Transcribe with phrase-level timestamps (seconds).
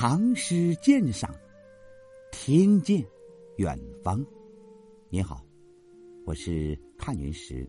[0.00, 1.28] 唐诗鉴赏，
[2.30, 3.04] 听见
[3.56, 4.24] 远方。
[5.08, 5.44] 你好，
[6.24, 7.68] 我是看云石。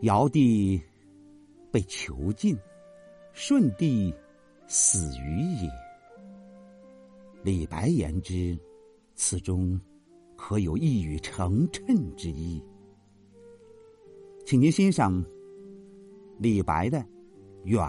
[0.00, 0.82] 尧帝
[1.70, 2.58] 被囚禁，
[3.32, 4.12] 舜帝
[4.66, 5.70] 死于也。
[7.44, 8.58] 李白言之，
[9.14, 9.80] 此中
[10.36, 12.60] 可有一语成谶之意。
[14.44, 15.24] 请您欣赏
[16.38, 16.98] 李白的
[17.62, 17.80] 《远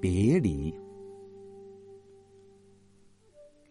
[0.00, 0.72] 别离》。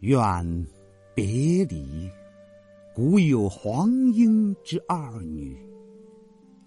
[0.02, 0.67] 远
[1.16, 2.09] 别离，
[2.94, 5.58] 古有黄莺之二女，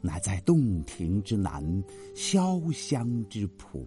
[0.00, 1.62] 乃在洞庭之南，
[2.14, 3.86] 潇湘之浦。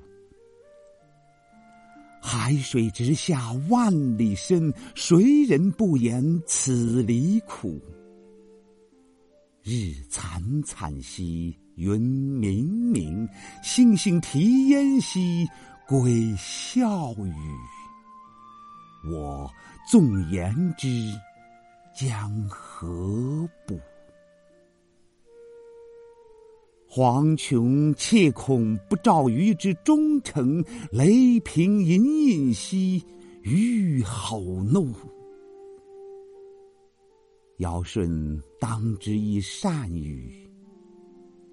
[2.21, 7.81] 海水之下，万里深，谁人不言此离苦？
[9.65, 13.25] 日惨惨兮，云冥冥；
[13.63, 15.47] 星星啼烟兮，
[15.87, 17.33] 鬼笑语。
[19.09, 19.49] 我
[19.89, 20.89] 纵言之，
[21.95, 23.79] 将何补？
[26.85, 33.01] 黄琼切恐不照于之忠诚，雷平隐隐兮，
[33.43, 34.93] 欲吼怒。
[37.57, 40.49] 尧舜当之一善语，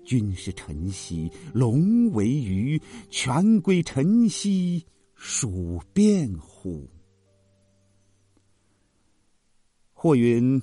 [0.03, 4.85] 君是臣兮，龙为鱼，权归臣兮，
[5.15, 6.89] 属变乎？
[9.93, 10.61] 或云：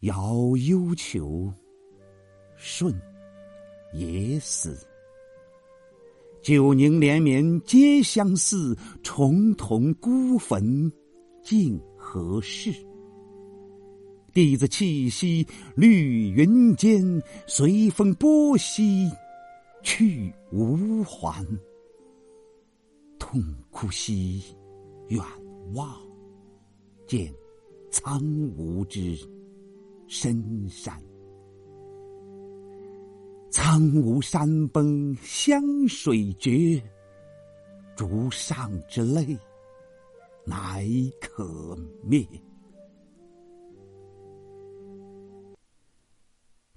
[0.00, 1.52] 尧忧囚，
[2.56, 2.92] 舜
[3.94, 4.86] 也死。
[6.42, 10.92] 九宁连绵皆相似，重瞳孤坟
[11.42, 12.70] 竟何事？
[14.32, 19.10] 弟子气息绿云间，随风波兮
[19.82, 21.46] 去无还。
[23.18, 24.42] 痛哭兮
[25.08, 25.22] 远
[25.74, 25.94] 望，
[27.06, 27.32] 见
[27.90, 28.22] 苍
[28.56, 29.16] 梧之
[30.08, 30.98] 深山。
[33.50, 36.82] 苍梧山崩湘水绝，
[37.94, 39.38] 竹上之泪
[40.46, 40.88] 乃
[41.20, 42.26] 可灭。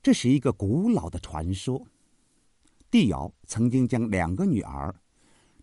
[0.06, 1.84] 这是一个古老的传说。
[2.92, 4.94] 帝尧曾经将两个女儿，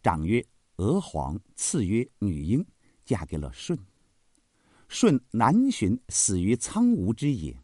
[0.02, 0.44] 长曰
[0.78, 2.66] 娥皇，次曰女英，
[3.04, 3.78] 嫁给了舜。
[4.88, 7.54] 舜南巡，死于苍梧之野；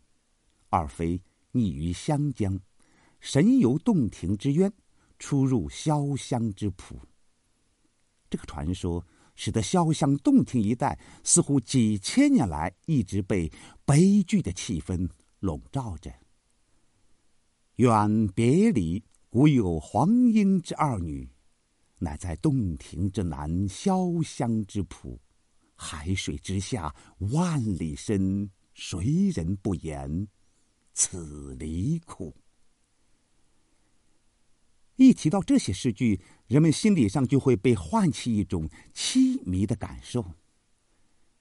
[0.69, 1.21] 二妃
[1.53, 2.57] 溺于湘江，
[3.19, 4.73] 神游洞庭之渊，
[5.19, 6.97] 出入潇湘之浦。
[8.31, 13.51] 这个传说使得潇湘洞庭一带似乎几千年来一直被
[13.85, 16.15] 悲剧的气氛笼罩着。
[17.79, 21.31] 远别离，古有黄莺之二女，
[21.99, 25.21] 乃在洞庭之南，潇湘之浦。
[25.77, 30.27] 海水之下，万里深，谁人不言
[30.93, 32.35] 此离苦？
[34.97, 40.35] 一提到这些诗句，人们心理上就会被唤起一种凄迷的感受。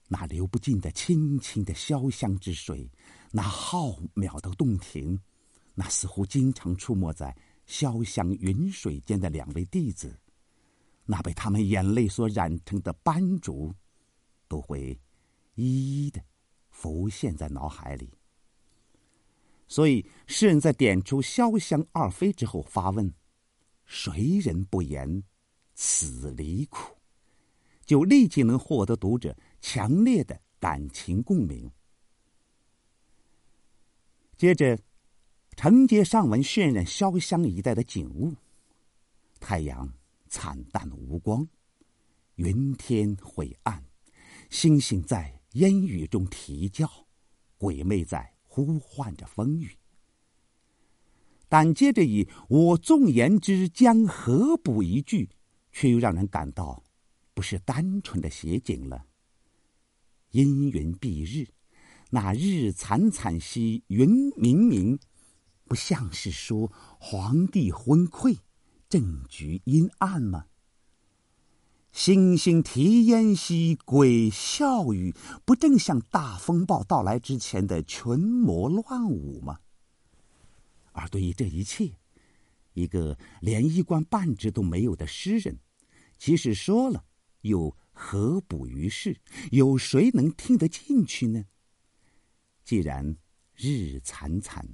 [0.09, 2.91] 那流不尽的清清的潇湘之水，
[3.31, 5.19] 那浩渺的洞庭。
[5.79, 10.19] 那似乎经常出没在潇湘云水间的两位弟子，
[11.05, 13.75] 那被他们眼泪所染成的斑竹，
[14.47, 14.99] 都会
[15.53, 16.19] 一一的
[16.71, 18.11] 浮现在脑海里。
[19.67, 23.13] 所以诗人在点出潇湘二妃之后，发问
[23.85, 25.21] ：“谁人不言
[25.75, 26.97] 此离苦？”
[27.85, 31.71] 就立即能获得读者强烈的感情共鸣。
[34.35, 34.79] 接着。
[35.57, 38.31] 承接上文渲染潇湘一带的景物：
[39.40, 39.91] 太阳
[40.29, 41.45] 惨淡无光，
[42.35, 43.84] 云天晦暗，
[44.51, 46.88] 星星在烟雨中啼叫，
[47.57, 49.75] 鬼魅在呼唤着风雨。
[51.50, 55.27] 但接着以“我纵言之，将何补”一句，
[55.71, 56.83] 却又让人感到
[57.33, 59.03] 不是单纯的写景了。
[60.30, 61.48] 阴云蔽日，
[62.12, 64.95] 那日惨惨兮，云冥冥。
[65.67, 68.39] 不像是说皇帝昏聩，
[68.87, 70.45] 政局阴暗吗？
[71.91, 79.59] 星星啼烟兮，鬼笑语，不正像大风暴到来之前的群魔乱舞吗？
[80.93, 81.97] 而对于这一切，
[82.73, 85.59] 一个连一官半职都没有的诗人，
[86.17, 87.03] 即使说了，
[87.41, 89.19] 又何补于事？
[89.51, 91.45] 有谁能听得进去呢？
[92.63, 93.17] 既然
[93.55, 94.65] 日惨惨。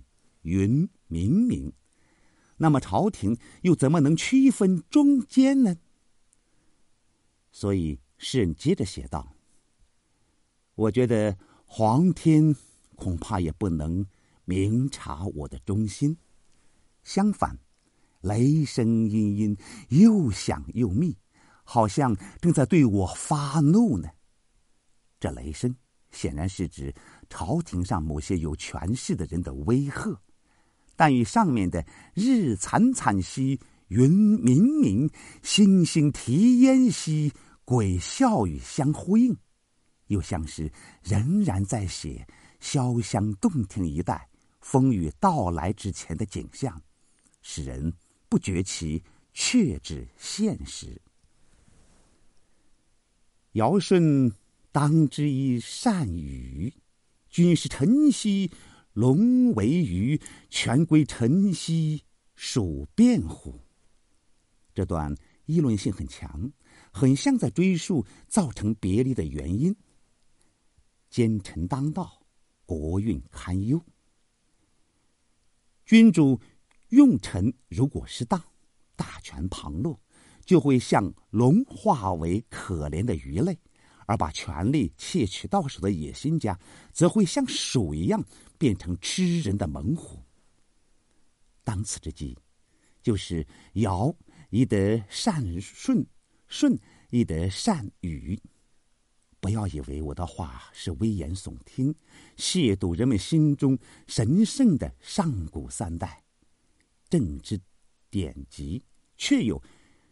[0.43, 1.73] 云冥冥，
[2.57, 5.77] 那么朝廷又怎么能区分中间呢？
[7.51, 9.35] 所以诗人接着写道
[10.75, 12.55] ：“我觉得皇天
[12.95, 14.05] 恐怕也不能
[14.45, 16.17] 明察我的忠心，
[17.03, 17.59] 相反，
[18.21, 19.57] 雷声阴阴，
[19.89, 21.17] 又响又密，
[21.63, 24.09] 好像正在对我发怒呢。
[25.19, 25.75] 这雷声
[26.11, 26.93] 显然是指
[27.29, 30.21] 朝廷上某些有权势的人的威吓，
[30.95, 33.59] 但与上面的‘日惨惨兮’。”
[33.89, 35.07] 云明明，
[35.43, 37.31] 星星啼烟兮，
[37.63, 39.37] 鬼笑语相呼应，
[40.07, 40.71] 又像是
[41.03, 42.25] 仍然在写
[42.59, 44.27] 潇湘洞庭一带
[44.61, 46.81] 风雨到来之前的景象，
[47.43, 47.93] 使人
[48.27, 50.99] 不觉其确指现实。
[53.51, 54.31] 尧舜
[54.71, 56.73] 当之以善禹，
[57.29, 58.49] 君是臣兮，
[58.93, 62.03] 龙为鱼，权归臣兮，
[62.35, 63.59] 属变乎？
[64.73, 66.51] 这段议论性很强，
[66.91, 69.75] 很像在追溯造成别离的原因。
[71.09, 72.23] 奸臣当道，
[72.65, 73.83] 国运堪忧。
[75.85, 76.39] 君主
[76.89, 78.43] 用臣如果失当，
[78.95, 79.99] 大权旁落，
[80.45, 83.55] 就会像龙化为可怜的鱼类；
[84.05, 86.59] 而把权力窃取到手的野心家，
[86.91, 88.23] 则会像鼠一样
[88.63, 90.23] 变成吃人的猛虎。
[91.65, 92.37] 当此之际，
[93.01, 94.15] 就是尧。
[94.51, 96.05] 以得善顺，
[96.47, 96.79] 顺
[97.09, 98.39] 亦得善语。
[99.39, 101.93] 不要以为我的话是危言耸听，
[102.37, 103.75] 亵渎人们心中
[104.05, 106.23] 神圣的上古三代
[107.09, 107.59] 政治
[108.11, 108.81] 典籍。
[109.17, 109.59] 却有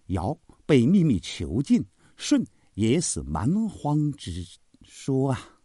[0.08, 1.86] 尧被秘密囚禁，
[2.18, 2.44] 舜
[2.74, 4.44] 也死蛮荒之
[4.82, 5.40] 说啊。《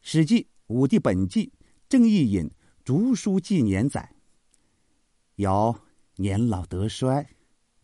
[0.00, 1.46] 史记·武帝本纪》
[1.88, 2.50] 正义引
[2.82, 4.14] 竹书纪年载，
[5.36, 5.78] 尧。
[6.16, 7.26] 年老德衰，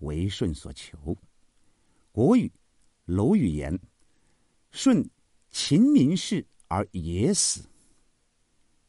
[0.01, 1.17] 为舜所求。
[2.13, 2.53] 国语、
[3.07, 3.81] 楼语言：
[4.71, 5.09] 舜
[5.49, 7.65] 勤民事而野死。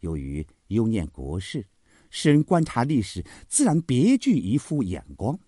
[0.01, 1.65] 由于忧念国事，
[2.09, 5.39] 诗人观察历史，自然别具一副眼光。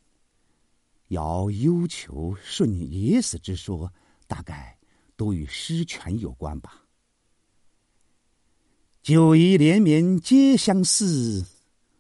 [1.10, 3.94] 尧忧求舜野死之说，
[4.26, 4.80] 大概
[5.18, 6.81] 都与失权有关吧。
[9.04, 11.44] 九夷连绵皆相似，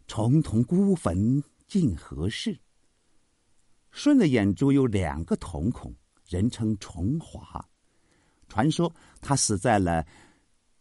[0.05, 1.43] 重瞳孤坟。
[1.67, 2.59] 竟何事？
[3.91, 5.95] 舜的眼珠有两个瞳孔，
[6.27, 7.65] 人称重华。
[8.47, 10.05] 传说他死在了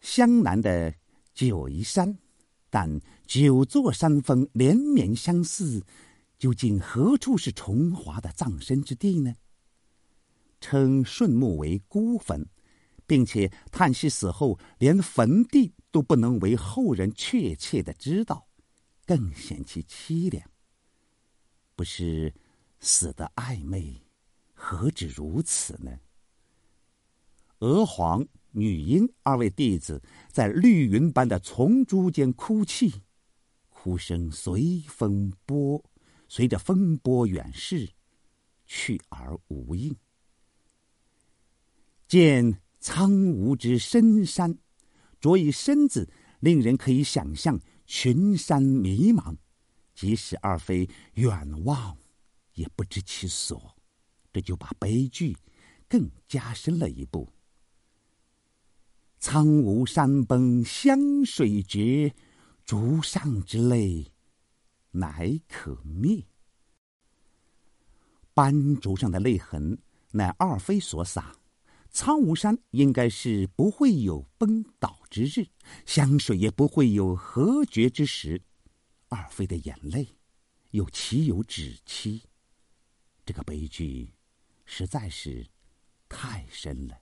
[0.00, 0.93] 湘南的
[1.32, 2.19] 九夷山，
[2.69, 5.82] 但九座山峰连绵相似，
[6.38, 9.34] 究竟何处是重华的葬身之地呢？
[10.61, 12.46] 称舜墓为孤坟，
[13.06, 18.46] 并且叹息死后连坟地都不能为后人确切的知道，
[19.06, 20.50] 更显其凄凉。
[21.75, 22.32] 不是
[22.78, 24.02] 死的暧昧，
[24.54, 25.98] 何止如此呢？
[27.58, 33.02] 娥皇、女英二位弟子在绿云般的丛株间哭泣，
[33.69, 35.84] 哭声随风波，
[36.28, 37.90] 随着风波远逝，
[38.66, 39.94] 去而无应。
[42.08, 44.58] 见苍梧之深山，
[45.20, 46.08] 着以身子，
[46.40, 49.37] 令人可以想象群山迷茫。
[49.94, 51.99] 即使二妃远望，
[52.55, 53.76] 也不知其所，
[54.33, 55.37] 这就把悲剧
[55.87, 57.30] 更加深了一步。
[59.18, 62.14] 苍梧山崩湘水绝，
[62.64, 64.11] 竹上之泪，
[64.92, 66.25] 乃可灭。
[68.33, 69.78] 斑竹上的泪痕，
[70.12, 71.37] 乃二妃所洒。
[71.92, 75.49] 苍梧山应该是不会有崩倒之日，
[75.85, 78.42] 湘水也不会有和绝之时。
[79.09, 80.16] 二妃的眼泪，
[80.70, 82.23] 又岂有止期？
[83.26, 84.14] 这个悲剧
[84.64, 85.49] 实在是
[86.09, 87.00] 太深了。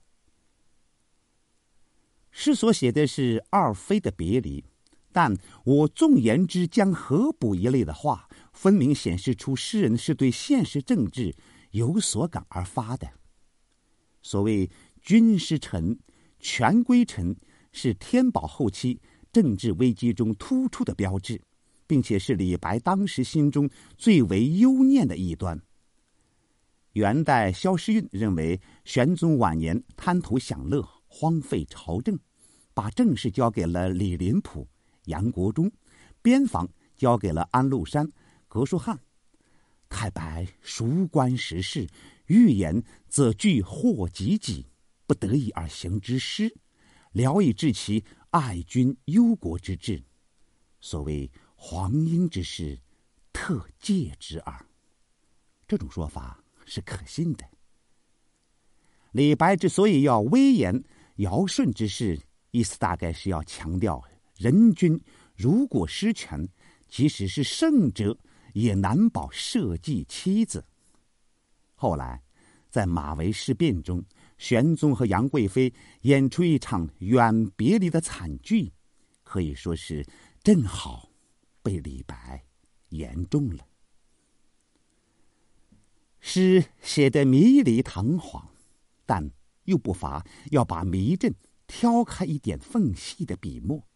[2.31, 4.65] 诗所写的是二妃的别离，
[5.11, 11.35] 但我纵言之将何补一类的话，分明显示出诗人是对现实政治
[11.71, 13.18] 有所感而发的。
[14.21, 14.69] 所谓
[15.01, 15.97] “君师臣，
[16.39, 17.35] 权归臣”，
[17.71, 18.99] 是天宝后期
[19.31, 21.41] 政治危机中突出的标志。
[21.89, 25.59] 并且是李白当时心中最为忧念的一端。
[26.91, 32.15] 元代萧诗韵认为，玄宗晚年贪图享乐，荒废朝政，
[32.75, 34.67] 把政事交给了李林甫、
[35.05, 35.71] 杨国忠，
[36.21, 38.07] 边防交给了安禄山、
[38.47, 38.99] 格舒翰。
[39.89, 41.89] 太白熟观时事，
[42.27, 44.65] 欲言则惧祸及己，
[45.05, 46.55] 不得已而行之师，
[47.11, 50.01] 聊以致其爱君忧国之志。
[50.79, 51.29] 所谓。
[51.61, 52.79] 黄英之事，
[53.33, 54.65] 特戒之耳。
[55.67, 57.45] 这种说法是可信的，
[59.11, 60.81] 李白之所以要微言
[61.17, 62.17] 尧舜之事，
[62.51, 64.01] 意思大概是要强调
[64.37, 64.97] 人君
[65.35, 66.47] 如果失权，
[66.87, 68.17] 即使是圣者，
[68.53, 70.65] 也难保社稷妻子。
[71.75, 72.21] 后来，
[72.69, 74.03] 在马嵬事变中，
[74.37, 78.71] 玄宗和杨贵妃演出一场远别离的惨剧，
[79.23, 80.05] 可以说是
[80.43, 81.09] 正好
[81.63, 82.43] 被李白
[82.89, 83.65] 言中了。
[86.19, 88.49] 诗写得迷离堂皇，
[89.05, 89.31] 但
[89.63, 91.33] 又不乏要把迷阵
[91.65, 93.87] 挑开一点缝隙的笔墨。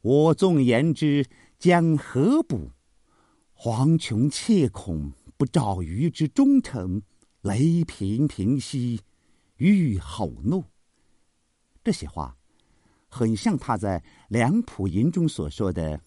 [0.00, 1.24] 我纵言之
[1.58, 2.72] 将何补？
[3.64, 7.00] 黄琼切恐不照于之忠诚，
[7.42, 9.02] 雷平平兮，
[9.58, 10.64] 欲吼怒。
[11.84, 12.36] 这些话，
[13.06, 16.00] 很像他在《梁甫吟》中所说的：“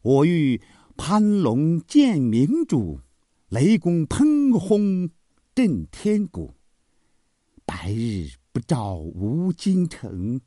[0.00, 0.62] 我欲
[0.96, 3.00] 攀龙见明主。”
[3.52, 5.10] 雷公喷轰
[5.54, 6.54] 震天鼓，
[7.66, 10.40] 白日不照无京城，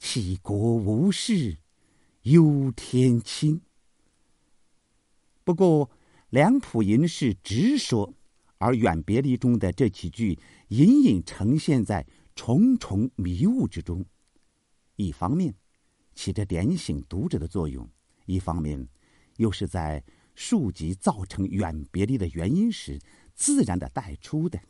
[0.00, 1.58] 杞国无事
[2.22, 3.60] 忧天清。
[5.44, 5.90] 不过，
[6.30, 8.12] 梁甫吟是直说，
[8.58, 14.04] 而远别离中的这几句隐隐呈现在重重迷雾之中。
[14.96, 15.54] 一方面
[16.14, 17.88] 起着点醒读者的作用，
[18.26, 18.88] 一方面
[19.36, 20.02] 又是在。
[20.36, 22.98] 述及造成远别离的原因时，
[23.36, 24.60] 自然的带出的。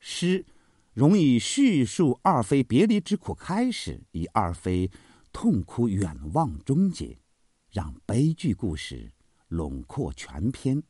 [0.00, 0.46] 诗
[0.94, 4.90] 容易叙述二妃别离之苦开始，以二妃
[5.34, 7.18] 痛哭远望终结，
[7.72, 9.10] 让悲剧故事
[9.48, 10.80] 笼括全篇，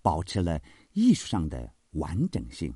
[0.00, 2.72] 保持了艺术上的完整性。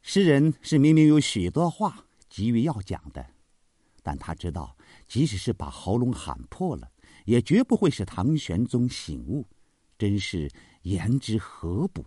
[0.00, 3.26] 诗人是明明有许多话急于要讲的，
[4.02, 4.74] 但他知道，
[5.06, 6.90] 即使是把喉咙喊破了。
[7.26, 9.46] 也绝不会使唐玄宗醒悟，
[9.96, 10.50] 真是
[10.82, 12.04] 言之何补。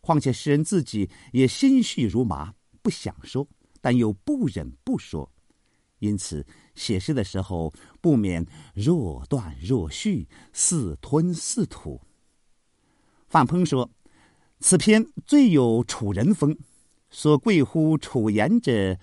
[0.00, 3.46] 况且诗人自己也心绪如麻，不想说，
[3.80, 5.30] 但又不忍不说，
[6.00, 12.00] 因此写诗的时候不免若断若续，似吞似吐。
[13.28, 13.88] 范滂说
[14.58, 16.58] ：“此篇最有楚人风，
[17.08, 18.98] 所贵乎楚言者，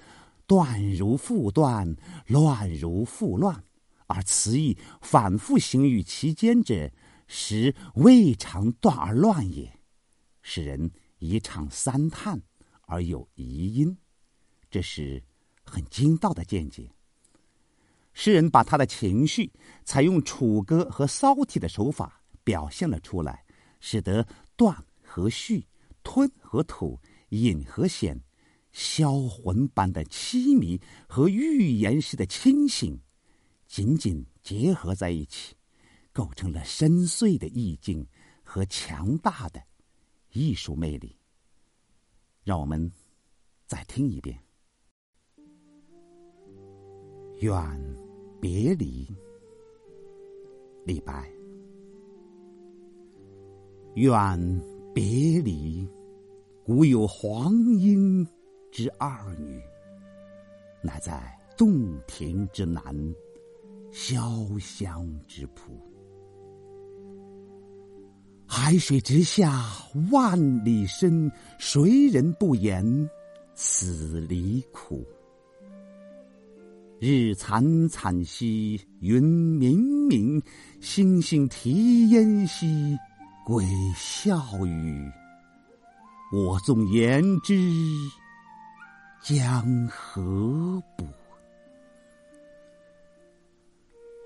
[0.46, 1.96] 断如复断，
[2.28, 3.64] 乱如复乱。”
[4.08, 6.92] 而词意反复行于其间者，
[7.28, 9.80] 实未尝断而乱也，
[10.42, 12.42] 使人一唱三叹
[12.84, 13.98] 而有疑音，
[14.72, 15.22] 这是
[15.70, 16.92] 很精到的见解。
[18.14, 19.52] 诗人把他的情绪
[19.84, 23.46] 采用楚歌和骚体的手法表现了出来，
[23.80, 25.68] 使得断和续、
[26.02, 28.20] 吞和吐、隐和显、
[28.72, 33.00] 销魂般的凄迷和预言式的清醒。
[33.68, 35.56] 紧紧结合在一起，
[36.14, 38.08] 构成了深邃的意境
[38.42, 39.62] 和强大的
[40.32, 41.20] 艺术魅力。
[42.44, 42.92] 让我们
[43.68, 44.38] 再听一遍
[47.40, 47.56] 《远
[48.40, 49.06] 别离》，
[50.86, 51.32] 李白。
[53.96, 54.62] 远
[54.94, 55.88] 别离，
[56.64, 58.28] 古有黄莺
[58.72, 59.62] 之二女，
[60.82, 62.84] 乃在洞庭之南。
[63.90, 65.72] 潇湘之浦，
[68.46, 69.64] 海水之下
[70.12, 73.10] 万里深，谁人不言
[73.56, 75.04] 此离苦？
[77.00, 79.78] 日惨惨兮云冥
[80.10, 80.42] 冥，
[80.82, 82.98] 星星啼烟兮
[83.46, 83.64] 鬼
[83.96, 85.12] 笑语。
[86.34, 87.56] 我纵言之，
[89.22, 91.06] 将何补？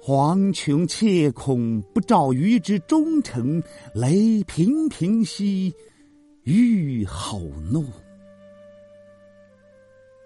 [0.01, 3.61] 惶穷切恐不照于之忠诚，
[3.93, 5.73] 雷平平兮
[6.43, 7.85] 欲吼怒。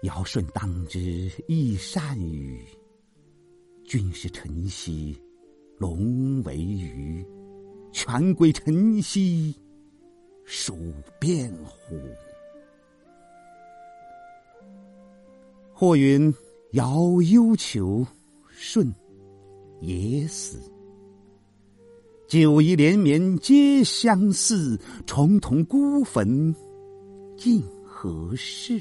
[0.06, 2.64] 尧舜当之亦善与，
[3.84, 5.20] 君是臣兮
[5.78, 7.26] 龙为鱼，
[7.92, 9.52] 权归臣兮
[10.44, 10.78] 属
[11.18, 12.00] 变乎？
[15.72, 16.32] 或云
[16.72, 18.06] 尧忧求，
[18.48, 18.94] 舜。
[19.80, 20.58] 也死，
[22.26, 26.54] 九夷连绵皆相似，重同孤坟，
[27.36, 28.80] 竟何事？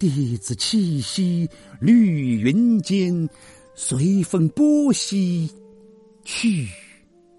[0.00, 1.46] 弟子气息
[1.78, 3.28] 绿云间，
[3.74, 5.46] 随风波兮
[6.24, 6.66] 去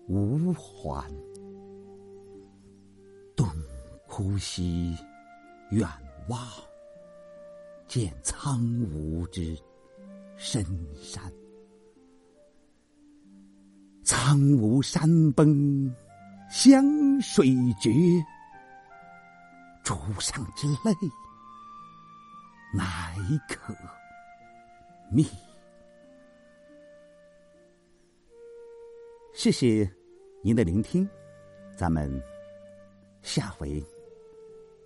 [0.07, 1.11] 无还。
[3.35, 3.47] 洞
[4.07, 4.95] 窟兮
[5.71, 5.89] 远
[6.29, 6.39] 望，
[7.87, 8.63] 见苍
[8.93, 9.57] 梧之
[10.37, 10.63] 深
[11.01, 11.33] 山。
[14.03, 15.91] 苍梧山崩，
[16.51, 17.47] 湘水
[17.81, 17.91] 绝，
[19.83, 20.93] 竹上之泪，
[22.73, 23.15] 乃
[23.47, 23.75] 可
[25.11, 25.25] 觅。
[29.33, 29.89] 谢谢
[30.43, 31.09] 您的聆听，
[31.75, 32.21] 咱们
[33.21, 33.83] 下回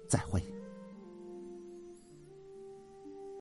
[0.08, 0.55] 再会。